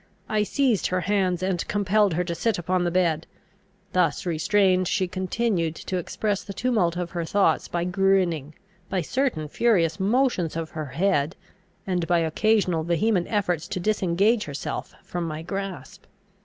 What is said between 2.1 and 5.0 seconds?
her to sit upon the bed. Thus restrained,